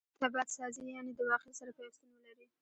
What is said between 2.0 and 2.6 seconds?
ولري.